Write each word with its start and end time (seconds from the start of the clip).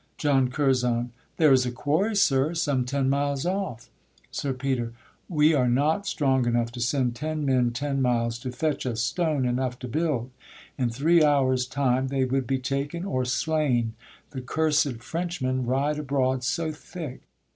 JOHN 0.17 0.47
CURZON. 0.49 1.11
There 1.37 1.53
is 1.53 1.63
a 1.63 1.71
quarry, 1.71 2.15
sir, 2.15 2.55
some 2.55 2.85
ten 2.85 3.07
miles 3.07 3.45
off. 3.45 3.87
SIR 4.31 4.53
PETER. 4.53 4.93
We 5.29 5.53
are 5.53 5.67
not 5.69 6.07
strong 6.07 6.47
enough 6.47 6.71
to 6.71 6.79
send 6.79 7.13
ten 7.15 7.45
men 7.45 7.69
Ten 7.69 8.01
miles 8.01 8.39
to 8.39 8.51
fetch 8.51 8.87
us 8.87 8.99
stone 8.99 9.45
enough 9.45 9.77
to 9.77 9.87
build. 9.87 10.31
In 10.75 10.89
three 10.89 11.23
hours' 11.23 11.67
time 11.67 12.07
they 12.07 12.25
would 12.25 12.47
be 12.47 12.57
taken 12.57 13.05
or 13.05 13.25
slain, 13.25 13.93
The 14.31 14.41
cursed 14.41 15.03
Frenchmen 15.03 15.67
ride 15.67 15.99
abroad 15.99 16.43
so 16.43 16.71
thick. 16.71 17.21